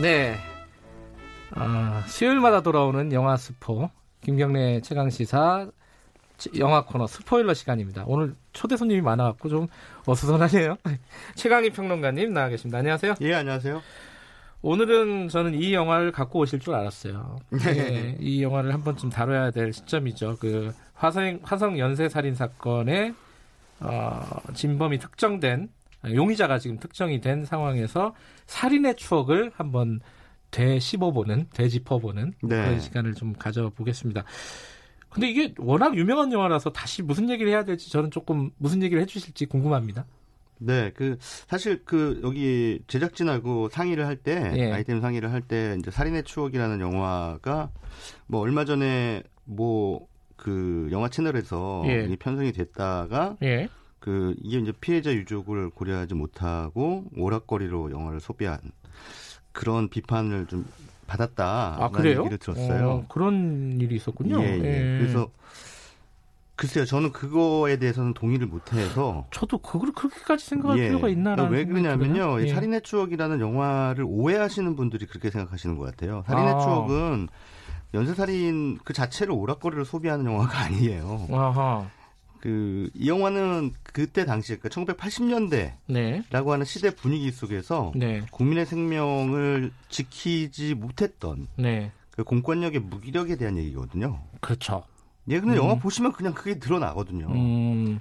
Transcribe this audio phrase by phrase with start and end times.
[0.00, 0.34] 네.
[1.50, 3.90] 아, 수요일마다 돌아오는 영화 스포
[4.22, 5.68] 김경래 최강 시사
[6.58, 8.04] 영화 코너 스포일러 시간입니다.
[8.06, 9.68] 오늘 초대 손님이 많아갖고 좀
[10.06, 10.78] 어수선하네요.
[11.36, 12.78] 최강희 평론가님 나와 계십니다.
[12.78, 13.16] 안녕하세요.
[13.20, 13.82] 예, 안녕하세요.
[14.62, 17.38] 오늘은 저는 이 영화를 갖고 오실 줄 알았어요.
[17.50, 20.38] 네, 이 영화를 한 번쯤 다뤄야 될 시점이죠.
[20.40, 23.14] 그 화성 화성 연쇄 살인 사건의
[23.80, 24.22] 어,
[24.54, 25.68] 진범이 특정된
[26.04, 28.14] 용의자가 지금 특정이 된 상황에서
[28.46, 30.00] 살인의 추억을 한번
[30.50, 32.48] 되씹어보는, 되짚어보는 네.
[32.48, 34.24] 그런 시간을 좀 가져보겠습니다.
[35.08, 39.46] 근데 이게 워낙 유명한 영화라서 다시 무슨 얘기를 해야 될지 저는 조금 무슨 얘기를 해주실지
[39.46, 40.06] 궁금합니다.
[40.58, 44.72] 네, 그 사실 그 여기 제작진하고 상의를 할때 예.
[44.72, 47.70] 아이템 상의를 할 때 이제 살인의 추억이라는 영화가
[48.26, 52.16] 뭐 얼마 전에 뭐 그 영화 채널에서 예.
[52.18, 53.68] 편성이 됐다가 예.
[54.00, 58.58] 그 이게 이제 피해자 유족을 고려하지 못하고 오락거리로 영화를 소비한
[59.52, 60.66] 그런 비판을 좀
[61.06, 61.76] 받았다.
[61.78, 62.20] 아 그래요?
[62.20, 62.88] 얘기를 들었어요.
[62.90, 64.40] 어, 그런 일이 있었군요.
[64.42, 64.64] 예, 예.
[64.64, 64.98] 예.
[64.98, 65.30] 그래서
[66.56, 70.88] 글쎄요, 저는 그거에 대해서는 동의를 못해서 저도 그걸 그렇게까지 생각할 예.
[70.88, 72.48] 필요가 있나라는 왜 그러냐면요, 예.
[72.48, 76.22] 살인의 추억이라는 영화를 오해하시는 분들이 그렇게 생각하시는 것 같아요.
[76.26, 76.58] 살인의 아.
[76.58, 77.28] 추억은
[77.94, 81.26] 연쇄살인 그 자체를 오락거리를 소비하는 영화가 아니에요.
[81.32, 81.86] 아하.
[82.40, 86.22] 그 이 영화는 그때 당시 그러니까 1980년대라고 네.
[86.30, 88.22] 하는 시대 분위기 속에서 네.
[88.30, 91.92] 국민의 생명을 지키지 못했던 네.
[92.10, 94.20] 그 공권력의 무기력에 대한 얘기거든요.
[94.40, 94.84] 그렇죠.
[95.28, 95.64] 예, 근데 음.
[95.64, 97.28] 영화 보시면 그냥 그게 드러나거든요.
[97.28, 98.00] 음.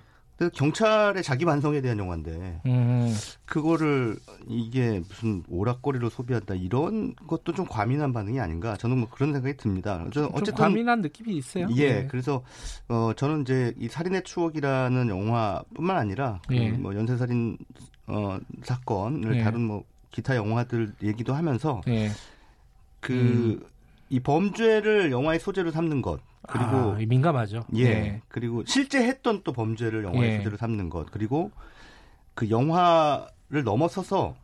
[0.53, 3.13] 경찰의 자기 반성에 대한 영화인데 음.
[3.45, 9.57] 그거를 이게 무슨 오락거리로 소비한다 이런 것도 좀 과민한 반응이 아닌가 저는 뭐 그런 생각이
[9.57, 10.05] 듭니다.
[10.13, 11.67] 저는 어쨌든 과민한 느낌이 있어요.
[11.75, 12.07] 예, 네.
[12.07, 12.43] 그래서
[12.87, 16.71] 어 저는 이제 이 살인의 추억이라는 영화뿐만 아니라 그 예.
[16.71, 17.57] 그 뭐 연쇄살인
[18.07, 19.43] 어 사건을 예.
[19.43, 22.09] 다룬 뭐 기타 영화들 얘기도 하면서 예.
[23.01, 23.65] 그
[24.09, 24.23] 이 음.
[24.23, 27.65] 범죄를 영화의 소재로 삼는 것 그리고 아, 민감하죠.
[27.75, 27.83] 예.
[27.83, 28.21] 네.
[28.27, 30.37] 그리고 실제 했던 또 범죄를 영화의 예.
[30.37, 31.11] 소재로 삼는 것.
[31.11, 31.51] 그리고
[32.33, 34.35] 그 영화를 넘어서서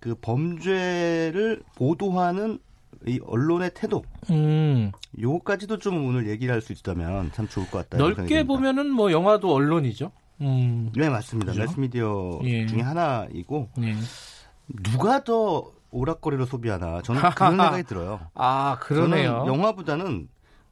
[0.00, 2.58] 그 범죄를 보도하는
[3.06, 4.90] 이 언론의 태도, 음.
[5.20, 7.98] 요거까지도 좀 오늘 얘기를 할 수 있다면 참 좋을 것 같다.
[8.02, 10.10] 넓게 보면은 뭐 영화도 언론이죠.
[10.40, 10.90] 음.
[10.96, 11.52] 네 맞습니다.
[11.52, 11.62] 그죠?
[11.62, 12.66] 매스미디어 예.
[12.66, 13.94] 중에 하나이고 예.
[14.82, 18.20] 누가 더 오락거리로 소비하나 저는 그런 생각이 들어요.
[18.34, 19.44] 아 그러네요.
[19.46, 20.28] 영화보다는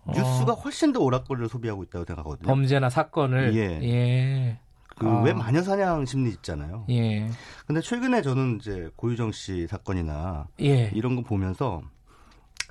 [0.09, 2.47] 뉴스가 훨씬 더 오락거리를 소비하고 있다고 생각하거든요.
[2.49, 3.55] 범죄나 사건을.
[3.55, 3.81] 예.
[3.89, 4.59] 예.
[4.97, 5.35] 그왜 아.
[5.35, 6.85] 마녀 사냥 심리 있잖아요.
[6.91, 7.31] 예.
[7.67, 10.91] 근데 최근에 저는 이제 고유정 씨 사건이나 예.
[10.93, 11.83] 이런 거 보면서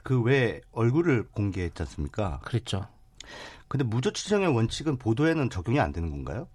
[0.04, 2.40] 그 왜 얼굴을 공개했지 않습니까?
[2.44, 2.86] 그랬죠.
[3.70, 6.48] 근데 무죄 추정의 원칙은 보도에는 적용이 안 되는 건가요?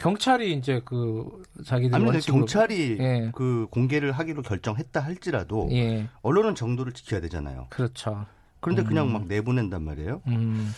[0.00, 2.38] 경찰이 이제 그 자기들 아니 원칙으로...
[2.38, 3.30] 경찰이 예.
[3.34, 6.08] 그 공개를 하기로 결정했다 할지라도 예.
[6.22, 7.68] 언론은 정도를 지켜야 되잖아요.
[7.70, 8.26] 그렇죠.
[8.60, 8.86] 그런데 음.
[8.86, 10.22] 그냥 막 내보낸단 말이에요.
[10.26, 10.72] 음.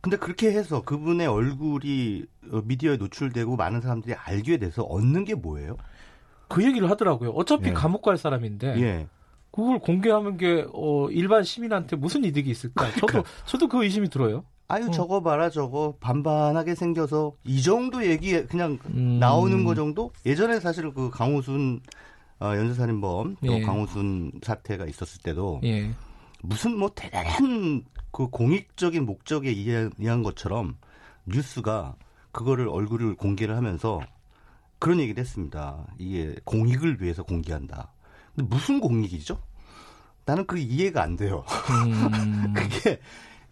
[0.00, 5.76] 근데 그렇게 해서 그분의 얼굴이 어, 미디어에 노출되고 많은 사람들이 알게 돼서 얻는 게 뭐예요?
[6.48, 7.30] 그 얘기를 하더라고요.
[7.30, 7.72] 어차피 예.
[7.72, 9.08] 감옥 갈 사람인데 예.
[9.50, 12.90] 그걸 공개하는 게 어, 일반 시민한테 무슨 이득이 있을까?
[12.90, 13.06] 그러니까.
[13.06, 14.44] 저도 저도 그 의심이 들어요.
[14.68, 14.90] 아유 어.
[14.90, 19.18] 저거 봐라 저거 반반하게 생겨서 이 정도 얘기 그냥 음.
[19.18, 21.80] 나오는 거 정도 예전에 사실 그 강호순
[22.40, 23.60] 어, 연쇄살인범 예.
[23.62, 25.90] 강호순 사태가 있었을 때도 예.
[26.42, 30.76] 무슨 뭐 대단한 그 공익적인 목적에 의한 것처럼
[31.26, 31.96] 뉴스가
[32.32, 34.00] 그거를 얼굴을 공개를 하면서
[34.78, 35.86] 그런 얘기를 했습니다.
[35.98, 37.92] 이게 공익을 위해서 공개한다.
[38.34, 39.40] 근데 무슨 공익이죠?
[40.26, 41.44] 나는 그 이해가 안 돼요.
[41.86, 42.52] 음.
[42.52, 43.00] 그게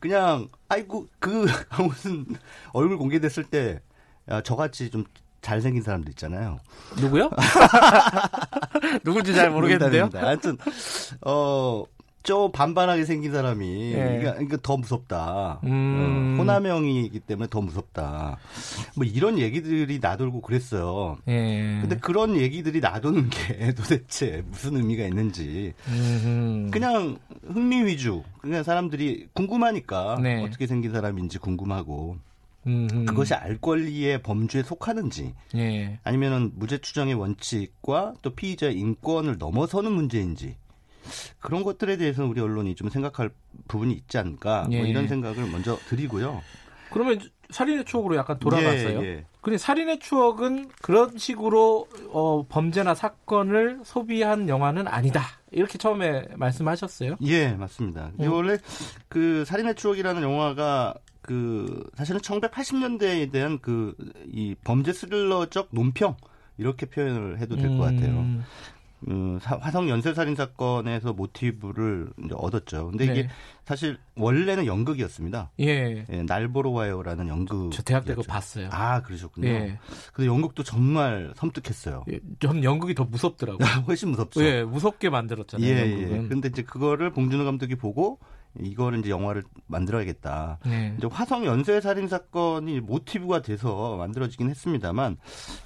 [0.04, 1.46] 그냥 아이고 그
[1.82, 2.26] 무슨
[2.74, 3.80] 얼굴 공개됐을 때
[4.28, 5.04] 야, 저같이 좀
[5.40, 6.60] 잘생긴 사람들 있잖아요.
[7.00, 7.30] 누구요?
[9.02, 10.10] 누군지 잘 모르겠는데요.
[10.12, 10.58] 하여튼
[11.24, 11.84] 어
[12.24, 13.96] 좀 반반하게 생긴 사람이 예.
[13.96, 15.60] 그러니까, 그러니까 더 무섭다.
[15.64, 16.36] 음.
[16.36, 18.38] 어, 호남형이기 때문에 더 무섭다.
[18.96, 21.18] 뭐 이런 얘기들이 나돌고 그랬어요.
[21.28, 21.78] 예.
[21.82, 26.70] 근데 그런 얘기들이 나도는 게 도대체 무슨 의미가 있는지 음흠.
[26.70, 28.22] 그냥 흥미 위주.
[28.40, 30.42] 그냥 사람들이 궁금하니까 네.
[30.42, 32.16] 어떻게 생긴 사람인지 궁금하고
[32.66, 33.04] 음흠.
[33.04, 35.98] 그것이 알 권리의 범주에 속하는지 예.
[36.02, 40.56] 아니면은 무죄 추정의 원칙과 또 피의자의 인권을 넘어서는 문제인지
[41.40, 43.30] 그런 것들에 대해서 우리 언론이 좀 생각할
[43.68, 44.78] 부분이 있지 않을까 뭐 예.
[44.78, 46.42] 뭐 이런 생각을 먼저 드리고요.
[46.90, 47.20] 그러면
[47.50, 49.02] 살인의 추억으로 약간 돌아갔어요.
[49.02, 49.24] 예, 예.
[49.40, 55.22] 근데 살인의 추억은 그런 식으로 어, 범죄나 사건을 소비한 영화는 아니다.
[55.50, 57.16] 이렇게 처음에 말씀하셨어요.
[57.22, 58.10] 예, 맞습니다.
[58.20, 58.32] 음.
[58.32, 58.56] 원래
[59.08, 63.94] 그 살인의 추억이라는 영화가 그 사실은 1980년대에 대한 그
[64.32, 66.16] 이 범죄 스릴러적 논평
[66.58, 68.42] 이렇게 표현을 해도 될것 같아요.
[69.08, 69.14] 음.
[69.14, 72.88] 음, 화성 연쇄살인 사건에서 모티브를 이제 얻었죠.
[72.88, 73.28] 근데 이게 네.
[73.64, 75.50] 사실 원래는 연극이었습니다.
[75.60, 76.04] 예.
[76.08, 76.22] 예.
[76.22, 77.70] 날 보러 와요라는 연극.
[77.72, 78.68] 저 대학 때 그거 봤어요.
[78.70, 79.48] 아 그러셨군요.
[79.48, 79.78] 예.
[80.12, 82.04] 근데 연극도 정말 섬뜩했어요.
[82.12, 82.20] 예.
[82.40, 83.66] 전 연극이 더 무섭더라고요.
[83.86, 84.44] 훨씬 무섭죠.
[84.44, 85.68] 예, 무섭게 만들었잖아요.
[85.68, 86.24] 예, 연극은.
[86.24, 86.28] 예.
[86.28, 88.18] 근데 이제 그거를 봉준호 감독이 보고
[88.60, 90.58] 이거를 이제 영화를 만들어야겠다.
[90.66, 90.94] 네.
[90.96, 95.16] 이제 화성 연쇄 살인 사건이 모티브가 돼서 만들어지긴 했습니다만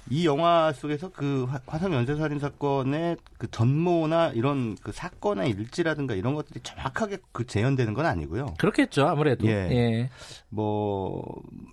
[0.09, 6.33] 이 영화 속에서 그 화성 연쇄 살인 사건의 그 전모나 이런 그 사건의 일지라든가 이런
[6.33, 8.55] 것들이 정확하게 그 재현되는 건 아니고요.
[8.57, 9.47] 그렇겠죠, 아무래도.
[9.47, 9.69] 예.
[9.71, 10.09] 예.
[10.49, 11.23] 뭐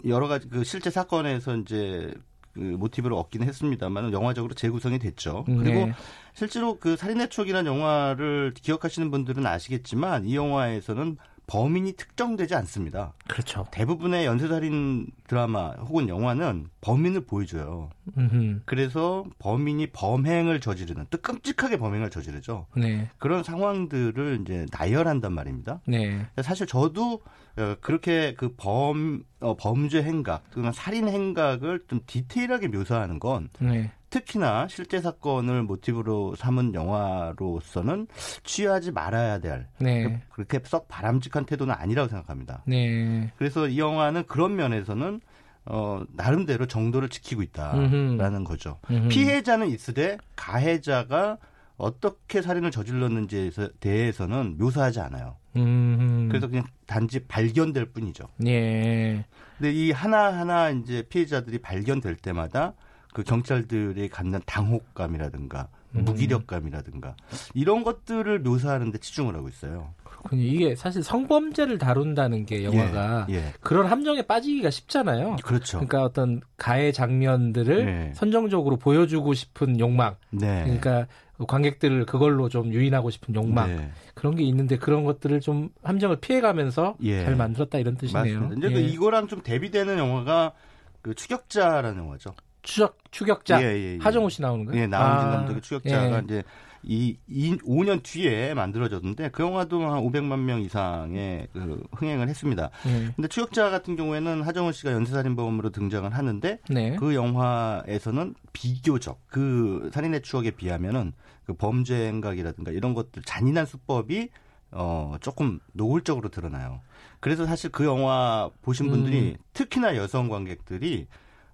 [0.06, 2.12] 여러 가지 그 실제 사건에서 이제
[2.56, 5.44] 그 모티브를 얻기는 했습니다만 영화적으로 재구성이 됐죠.
[5.48, 5.92] 음, 그리고 네.
[6.32, 13.12] 실제로 그 살인의 추억이라는 영화를 기억하시는 분들은 아시겠지만 이 영화에서는 범인이 특정되지 않습니다.
[13.28, 13.66] 그렇죠.
[13.70, 17.90] 대부분의 연쇄살인 드라마 혹은 영화는 범인을 보여줘요.
[18.18, 18.60] 음흠.
[18.64, 22.66] 그래서 범인이 범행을 저지르는 또 끔찍하게 범행을 저지르죠.
[22.76, 23.08] 네.
[23.18, 25.80] 그런 상황들을 이제 나열한단 말입니다.
[25.86, 26.26] 네.
[26.42, 27.20] 사실 저도
[27.58, 33.92] 어, 그렇게 그 범, 어, 범죄 행각 또는 살인 행각을 좀 디테일하게 묘사하는 건 네.
[34.16, 38.06] 특히나 실제 사건을 모티브로 삼은 영화로서는
[38.44, 40.22] 취하지 말아야 될 네.
[40.30, 42.62] 그렇게 썩 바람직한 태도는 아니라고 생각합니다.
[42.66, 43.30] 네.
[43.36, 45.20] 그래서 이 영화는 그런 면에서는
[45.66, 48.44] 어, 나름대로 정도를 지키고 있다라는 음흠.
[48.44, 48.78] 거죠.
[48.90, 49.08] 음흠.
[49.08, 51.36] 피해자는 있으되 가해자가
[51.76, 55.36] 어떻게 살인을 저질렀는지에 대해서는 묘사하지 않아요.
[55.56, 56.28] 음흠.
[56.28, 58.28] 그래서 그냥 단지 발견될 뿐이죠.
[58.46, 59.24] 예.
[59.58, 62.72] 근데 이 하나하나 이제 피해자들이 발견될 때마다
[63.16, 66.04] 그 경찰들이 갖는 당혹감이라든가 음.
[66.04, 67.16] 무기력감이라든가
[67.54, 69.94] 이런 것들을 묘사하는 데 치중을 하고 있어요.
[70.04, 70.42] 그렇군요.
[70.42, 73.52] 이게 사실 성범죄를 다룬다는 게 영화가 예, 예.
[73.62, 75.36] 그런 함정에 빠지기가 쉽잖아요.
[75.42, 75.78] 그렇죠.
[75.78, 78.12] 그러니까 어떤 가해 장면들을 네.
[78.14, 80.16] 선정적으로 보여주고 싶은 욕망.
[80.28, 80.64] 네.
[80.64, 81.06] 그러니까
[81.38, 83.90] 관객들을 그걸로 좀 유인하고 싶은 욕망 네.
[84.12, 87.24] 그런 게 있는데 그런 것들을 좀 함정을 피해가면서 예.
[87.24, 88.40] 잘 만들었다 이런 뜻이네요.
[88.40, 88.68] 맞습니다.
[88.68, 88.86] 이제 그 예.
[88.86, 90.52] 이거랑 좀 대비되는 영화가
[91.00, 92.34] 그 추격자라는 영화죠.
[92.66, 93.98] 추적 추격자 예, 예, 예.
[94.02, 94.82] 하정우 씨 나오는 거예요?
[94.82, 96.22] 예, 나은진 아, 감독의 추격자가 예.
[96.24, 96.42] 이제
[96.82, 102.70] 이, 이 5년 뒤에 만들어졌는데 그 영화도 한 500만 명 이상의 그 흥행을 했습니다.
[102.84, 103.12] 네.
[103.14, 106.96] 근데 추격자 같은 경우에는 하정우 씨가 연쇄살인범으로 등장을 하는데 네.
[106.96, 111.12] 그 영화에서는 비교적 그 살인의 추억에 비하면은
[111.44, 114.28] 그 범죄 행각이라든가 이런 것들 잔인한 수법이
[114.72, 116.80] 어 조금 노골적으로 드러나요.
[117.20, 119.36] 그래서 사실 그 영화 보신 분들이 음.
[119.52, 121.06] 특히나 여성 관객들이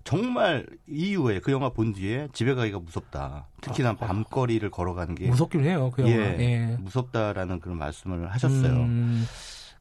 [0.04, 3.46] 정말 이후에 그 영화 본 뒤에 집에 가기가 무섭다.
[3.60, 5.90] 특히나 아, 밤거리를 걸어가는 게 무섭긴 해요.
[5.94, 6.12] 그 영화.
[6.12, 6.76] 예, 예.
[6.80, 8.72] 무섭다라는 그런 말씀을 하셨어요.
[8.72, 9.26] 음.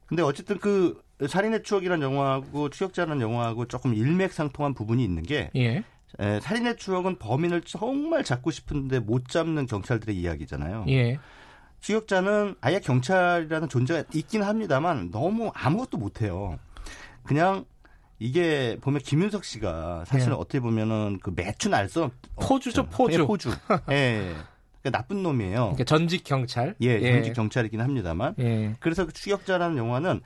[0.06, 5.84] 근데 어쨌든 그 살인의 추억이라는 영화하고 추격자라는 영화하고 조금 일맥상통한 부분이 있는 게 예.
[6.18, 10.84] 에, 살인의 추억은 범인을 정말 잡고 싶은데 못 잡는 경찰들의 이야기잖아요.
[10.88, 11.18] 예.
[11.80, 16.58] 추격자는 아예 경찰이라는 존재가 있긴 합니다만 너무 아무것도 못해요.
[17.24, 17.64] 그냥
[18.18, 20.40] 이게 보면 김윤석 씨가 사실은 네.
[20.40, 23.50] 어떻게 보면은 그 매춘 알수 포주죠 포주 네, 포주
[23.90, 24.34] 예
[24.82, 25.54] 그러니까 나쁜 놈이에요.
[25.54, 27.12] 그러니까 전직 경찰 예, 예.
[27.12, 28.74] 전직 경찰이긴 합니다만 예.
[28.80, 30.20] 그래서 그 추격자라는 영화는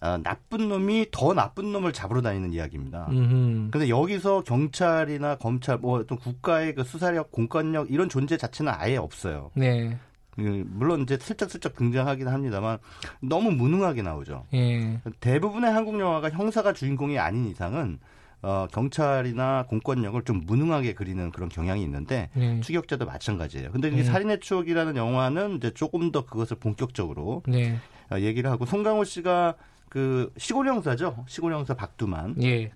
[0.00, 3.06] 아, 나쁜 놈이 더 나쁜 놈을 잡으러 다니는 이야기입니다.
[3.08, 3.70] 음흠.
[3.70, 9.52] 근데 여기서 경찰이나 검찰 뭐 어떤 국가의 그 수사력, 공권력 이런 존재 자체는 아예 없어요.
[9.54, 9.96] 네.
[10.36, 12.78] 그, 물론 이제 슬쩍슬쩍 등장하긴 합니다만
[13.20, 14.46] 너무 무능하게 나오죠.
[14.54, 15.00] 예.
[15.20, 17.98] 대부분의 한국 영화가 형사가 주인공이 아닌 이상은
[18.40, 22.60] 어, 경찰이나 공권력을 좀 무능하게 그리는 그런 경향이 있는데 예.
[22.60, 23.70] 추격자도 마찬가지예요.
[23.70, 24.02] 근데 이 예.
[24.02, 27.78] 살인의 추억이라는 영화는 이제 조금 더 그것을 본격적으로 예.
[28.10, 29.54] 어, 얘기를 하고 송강호 씨가
[29.88, 31.24] 그 시골 형사죠.
[31.28, 32.42] 시골 형사 박두만.
[32.42, 32.72] 예.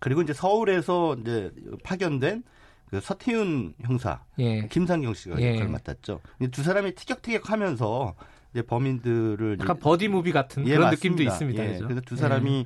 [0.00, 1.52] 그리고 이제 서울에서 이제
[1.84, 2.42] 파견된
[2.90, 4.66] 그 서태윤 형사, 예.
[4.66, 5.50] 김상경 씨가 예.
[5.54, 6.20] 역할을 맡았죠.
[6.50, 8.14] 두 사람이 티격태격하면서
[8.52, 10.96] 이제 범인들을 약간 이제, buddy movie 같은 예, 그런 맞습니다.
[10.96, 11.64] 느낌도 있습니다.
[11.64, 12.64] 예, 그래서 두 사람이 예.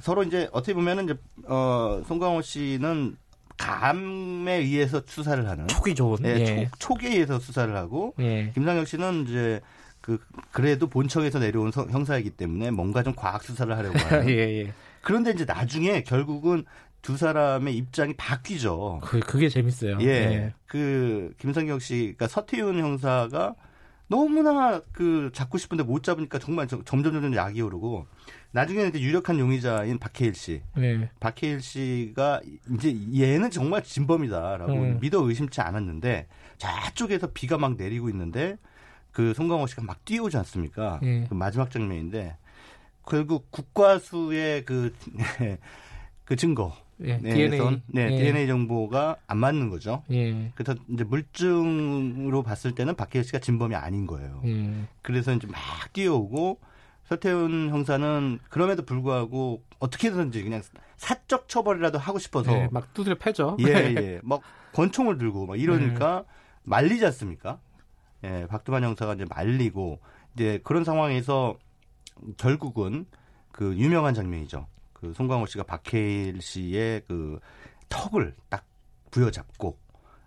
[0.00, 1.16] 서로 이제 어떻게 보면은 이제
[1.46, 3.16] 어 송강호 씨는
[3.56, 6.68] 감에 의해서 수사를 하는 촉이 좋은 예, 예.
[6.78, 8.52] 촉, 촉에 의해서 수사를 하고 예.
[8.54, 9.60] 김상경 씨는 이제
[10.00, 10.18] 그
[10.52, 14.28] 그래도 본청에서 내려온 서, 형사이기 때문에 뭔가 좀 과학 수사를 하려고 하는.
[14.28, 14.72] 예, 예.
[15.02, 16.64] 그런데 이제 나중에 결국은
[17.04, 19.00] 두 사람의 입장이 바뀌죠.
[19.04, 19.98] 그, 그게 재밌어요.
[20.00, 20.06] 예.
[20.06, 20.54] 네.
[20.66, 23.54] 그, 김성경 씨가 그러니까 서태윤 형사가
[24.06, 28.06] 너무나 그 잡고 싶은데 못 잡으니까 정말 점점 점점 약이 오르고
[28.52, 30.62] 나중에는 이제 유력한 용의자인 박해일 씨.
[30.76, 31.10] 네.
[31.20, 32.40] 박해일 씨가
[32.72, 34.98] 이제 얘는 정말 진범이다라고 음.
[35.00, 38.56] 믿어 의심치 않았는데 저쪽에서 비가 막 내리고 있는데
[39.12, 41.00] 그 송강호 씨가 막 뛰어오지 않습니까?
[41.02, 41.26] 네.
[41.28, 42.38] 그 마지막 장면인데
[43.06, 44.94] 결국 국과수의 그
[46.24, 46.83] 그 증거.
[47.00, 47.80] 예, 네, DNA.
[47.86, 48.18] 네, 예.
[48.18, 50.02] DNA 정보가 안 맞는 거죠.
[50.10, 50.52] 예.
[50.54, 54.40] 그래서 이제 물증으로 봤을 때는 박해일 씨가 진범이 아닌 거예요.
[54.44, 54.70] 예.
[55.02, 55.58] 그래서 이제 막
[55.92, 56.60] 뛰어오고
[57.04, 60.62] 서태훈 형사는 그럼에도 불구하고 어떻게든지 그냥
[60.96, 63.56] 사적 처벌이라도 하고 싶어서 예, 막 두드려 패죠.
[63.60, 64.20] 예, 예.
[64.22, 64.40] 막
[64.72, 66.24] 권총을 들고 막 이러니까
[66.62, 67.58] 말리지 않습니까?
[68.24, 70.00] 예, 박두만 형사가 이제 말리고
[70.34, 71.58] 이제 그런 상황에서
[72.38, 73.06] 결국은
[73.52, 74.66] 그 유명한 장면이죠.
[75.04, 77.38] 그 송강호 씨가 박해일 씨의 그
[77.90, 78.64] 턱을 딱
[79.10, 79.76] 부여잡고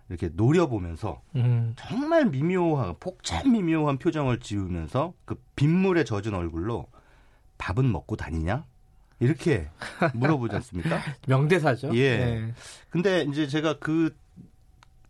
[0.08, 1.74] 이렇게 노려보면서 음.
[1.76, 6.86] 정말 미묘한 폭찬 미묘한 표정을 지으면서 그 빗물에 젖은 얼굴로
[7.58, 8.64] 밥은 먹고 다니냐
[9.18, 9.68] 이렇게
[10.14, 11.00] 물어보지 않습니까?
[11.26, 11.94] 명대사죠.
[11.96, 12.16] 예.
[12.16, 12.54] 네.
[12.88, 14.16] 근데 이제 제가 그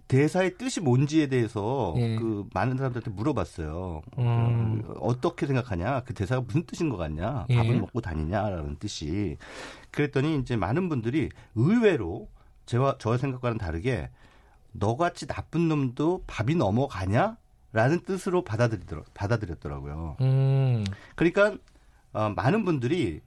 [0.09, 2.17] 대사의 뜻이 뭔지에 대해서 예.
[2.17, 4.01] 그 많은 사람들한테 물어봤어요.
[4.19, 4.83] 음.
[5.01, 6.01] 어떻게 생각하냐?
[6.05, 7.45] 그 대사가 무슨 뜻인 것 같냐?
[7.51, 7.57] 예.
[7.57, 9.37] 밥을 먹고 다니냐라는 뜻이.
[9.91, 12.29] 그랬더니 이제 많은 분들이 의외로
[12.65, 14.11] 제와 저의 생각과는 다르게
[14.73, 17.37] 너같이 나쁜 놈도 밥이 넘어가냐?
[17.73, 20.17] 라는 뜻으로 받아들이더라, 받아들였더라고요.
[20.23, 20.85] 음.
[21.17, 21.55] 그러니까
[22.15, 23.21] 어, 많은 분들이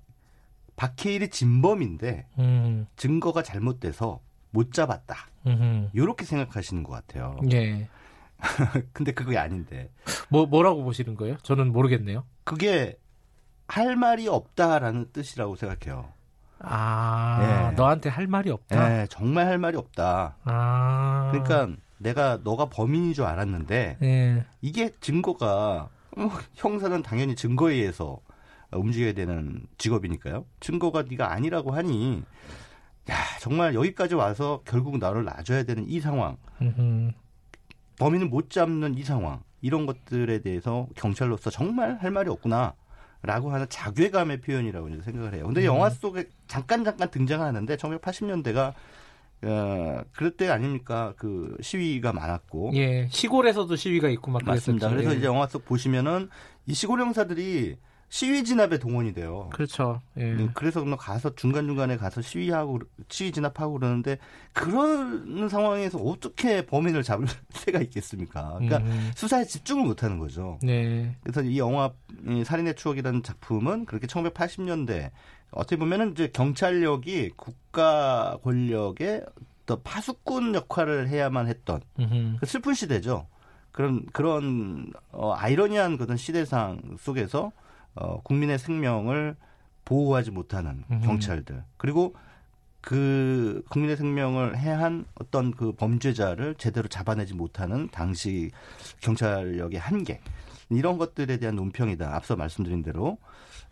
[0.76, 2.88] 박해일이 진범인데 음.
[2.96, 4.20] 증거가 잘못돼서
[4.52, 5.16] 못 잡았다.
[5.94, 7.38] 이렇게 생각하시는 것 같아요.
[7.52, 7.90] 예.
[8.94, 9.90] 근데 그게 아닌데.
[10.30, 11.38] 뭐 뭐라고 보시는 거예요?
[11.44, 12.24] 저는 모르겠네요.
[12.44, 12.98] 그게
[13.68, 16.10] 할 말이 없다라는 뜻이라고 생각해요.
[16.60, 17.76] 아, 네.
[17.76, 18.90] 너한테 할 말이 없다.
[18.90, 20.36] 네, 정말 할 말이 없다.
[20.44, 21.30] 아.
[21.32, 24.46] 그러니까 내가 너가 범인인 줄 알았는데 네.
[24.62, 28.20] 이게 증거가 어, 형사는 당연히 증거에 의해서
[28.72, 30.46] 움직여야 되는 직업이니까요.
[30.60, 32.24] 증거가 네가 아니라고 하니
[33.10, 36.38] 야 정말 여기까지 와서 결국 나를 놔줘야 되는 이 상황.
[36.62, 37.12] 음흠.
[38.00, 39.42] 범인을 못 잡는 이 상황.
[39.62, 42.74] 이런 것들에 대해서 경찰로서 정말 할 말이 없구나.
[43.24, 45.46] 라고 하는 자괴감의 표현이라고 생각을 해요.
[45.46, 45.66] 근데 음.
[45.66, 48.74] 영화 속에 잠깐 잠깐 등장하는데 1980년대가
[49.44, 51.14] 어, 그럴 때 아닙니까?
[51.18, 52.72] 그 시위가 많았고.
[52.76, 53.08] 예.
[53.10, 54.88] 시골에서도 시위가 있고 막 맞습니다.
[54.88, 54.96] 그랬었죠.
[54.96, 55.18] 그래서 예.
[55.20, 56.30] 이제 영화 속 보시면은
[56.66, 57.78] 이 시골 형사들이
[58.12, 59.50] 시위 진압에 동원이 돼요.
[59.54, 60.02] 그렇죠.
[60.18, 60.34] 예.
[60.34, 64.18] 네, 그래서 뭐 가서 중간 중간에 가서 시위하고 시위 진압하고 그러는데
[64.52, 68.56] 그런 상황에서 어떻게 범인을 잡을 새가 있겠습니까?
[68.60, 69.12] 그러니까 음.
[69.16, 70.60] 수사에 집중을 못하는 거죠.
[70.62, 71.16] 네.
[71.24, 71.90] 그래서 이 영화
[72.28, 75.10] 이 살인의 추억이라는 작품은 그렇게 1980년대
[75.52, 79.24] 어떻게 보면은 이제 경찰력이 국가 권력의
[79.66, 83.28] 더 파수꾼 역할을 해야만 했던 그 슬픈 시대죠.
[83.72, 87.54] 그런 그런 어, 아이러니한 그런 시대상 속에서
[87.96, 89.36] 어, 국민의 생명을
[89.86, 91.02] 보호하지 못하는 음.
[91.02, 92.16] 경찰들 그리고
[92.82, 98.52] 그 국민의 생명을 해한 어떤 그 범죄자를 제대로 잡아내지 못하는 당시
[99.02, 100.20] 경찰력의 한계
[100.70, 102.16] 이런 것들에 대한 논평이다.
[102.16, 103.18] 앞서 말씀드린 대로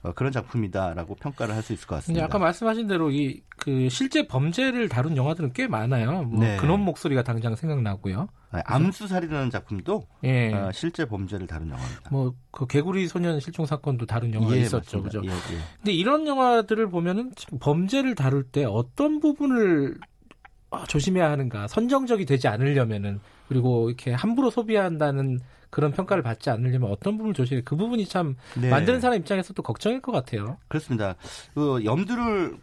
[0.02, 2.26] 어, 그런 작품이다라고 평가를 할 수 있을 것 같습니다.
[2.26, 6.24] 아까 말씀하신 대로 이 그 실제 범죄를 다룬 영화들은 꽤 많아요.
[6.24, 6.56] 뭐 네.
[6.56, 8.30] 근원 목소리가 당장 생각나고요.
[8.54, 10.54] 네, 암수살이라는 작품도 예.
[10.54, 12.10] 어, 실제 범죄를 다룬 영화입니다.
[12.10, 15.22] 뭐 그 개구리 소년 실종 사건도 다룬 영화가 예, 있었죠, 그죠?
[15.26, 15.60] 예, 예.
[15.78, 20.09] 근데 이런 영화들을 보면은 범죄를 다룰 때 어떤 부분을 어,
[20.88, 27.34] 조심해야 하는가, 선정적이 되지 않으려면은 그리고 이렇게 함부로 소비한다는 그런 평가를 받지 않으려면 어떤 부분을
[27.34, 27.62] 조심해?
[27.64, 28.70] 그 부분이 참 네.
[28.70, 30.58] 만드는 사람 입장에서도 걱정일 것 같아요.
[30.68, 31.16] 그렇습니다.
[31.54, 32.58] 그 염두를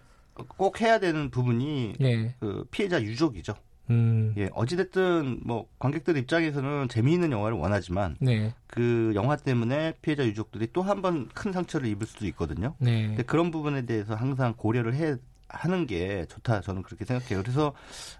[0.56, 2.34] 꼭 해야 되는 부분이 네.
[2.40, 3.54] 그 피해자 유족이죠.
[3.90, 4.34] 음.
[4.36, 8.52] 예, 어찌됐든 뭐 관객들 입장에서는 재미있는 영화를 원하지만 네.
[8.66, 12.74] 그 영화 때문에 피해자 유족들이 또 한 번 큰 상처를 입을 수도 있거든요.
[12.80, 13.06] 네.
[13.08, 15.14] 근데 그런 부분에 대해서 항상 고려를 해
[15.56, 17.42] 하는 게 좋다 저는 그렇게 생각해요.
[17.42, 17.74] 그래서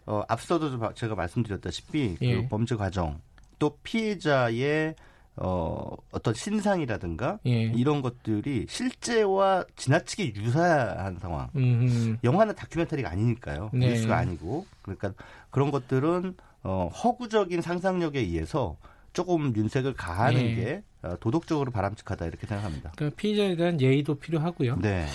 [0.06, 2.36] 어 앞서도 제가 말씀드렸다시피 예.
[2.42, 3.20] 그 범죄 과정
[3.58, 4.94] 또 피해자의
[5.38, 7.64] 어, 어떤 신상이라든가 예.
[7.64, 11.50] 이런 것들이 실제와 지나치게 유사한 상황.
[11.54, 12.16] 음흠.
[12.24, 13.70] 영화는 다큐멘터리가 아니니까요.
[13.74, 13.88] 네.
[13.90, 14.66] 뉴스가 아니고.
[14.80, 15.12] 그러니까
[15.50, 18.76] 그런 것들은 어, 허구적인 상상력에 의해서
[19.12, 20.54] 조금 윤색을 가하는 네.
[20.54, 22.92] 게 어, 도덕적으로 바람직하다 이렇게 생각합니다.
[22.96, 24.76] 그러니까 피해자에 대한 예의도 필요하고요.
[24.80, 25.06] 네.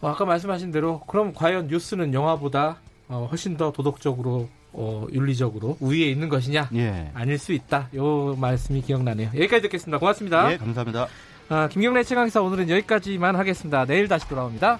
[0.00, 2.76] 어, 아까 말씀하신 대로 그럼 과연 뉴스는 영화보다
[3.08, 6.68] 어, 훨씬 더 도덕적으로 어, 윤리적으로 우위에 있는 것이냐?
[6.74, 7.10] 예.
[7.14, 7.88] 아닐 수 있다.
[7.94, 9.28] 요 말씀이 기억나네요.
[9.28, 9.98] 여기까지 듣겠습니다.
[9.98, 10.52] 고맙습니다.
[10.52, 11.06] 예, 감사합니다.
[11.48, 13.84] 아, 김경래 최강사 오늘은 여기까지만 하겠습니다.
[13.86, 14.78] 내일 다시 돌아옵니다.